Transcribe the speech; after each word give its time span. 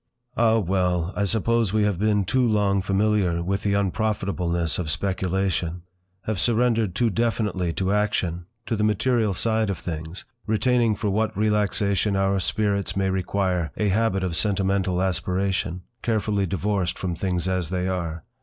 Ah! 0.35 0.57
well! 0.57 1.13
I 1.15 1.25
suppose 1.25 1.73
we 1.73 1.83
have 1.83 1.99
been 1.99 2.25
too 2.25 2.41
long 2.43 2.81
familiar 2.81 3.43
with 3.43 3.61
the 3.61 3.75
unprofitableness 3.75 4.79
of 4.79 4.89
speculation, 4.89 5.83
have 6.23 6.39
surrendered 6.39 6.95
too 6.95 7.11
definitely 7.11 7.71
to 7.73 7.93
action—to 7.93 8.75
the 8.75 8.83
material 8.83 9.35
side 9.35 9.69
of 9.69 9.77
things, 9.77 10.25
retaining 10.47 10.95
for 10.95 11.11
what 11.11 11.37
relaxation 11.37 12.15
our 12.15 12.39
spirits 12.39 12.95
may 12.97 13.11
require, 13.11 13.69
a 13.77 13.89
habit 13.89 14.23
of 14.23 14.35
sentimental 14.35 15.03
aspiration, 15.03 15.83
carefully 16.01 16.47
divorced 16.47 16.97
from 16.97 17.13
things 17.13 17.47
as 17.47 17.69
they 17.69 17.87
are. 17.87 18.23